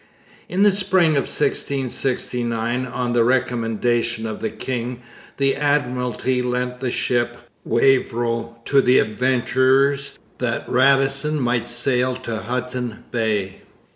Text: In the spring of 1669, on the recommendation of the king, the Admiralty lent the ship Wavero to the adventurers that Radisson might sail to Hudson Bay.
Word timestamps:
In 0.49 0.63
the 0.63 0.71
spring 0.71 1.09
of 1.11 1.25
1669, 1.29 2.87
on 2.87 3.13
the 3.13 3.23
recommendation 3.23 4.25
of 4.25 4.39
the 4.39 4.49
king, 4.49 5.01
the 5.37 5.55
Admiralty 5.55 6.41
lent 6.41 6.79
the 6.79 6.89
ship 6.89 7.37
Wavero 7.63 8.55
to 8.65 8.81
the 8.81 8.97
adventurers 8.97 10.17
that 10.39 10.67
Radisson 10.67 11.39
might 11.39 11.69
sail 11.69 12.15
to 12.15 12.39
Hudson 12.39 13.03
Bay. 13.11 13.57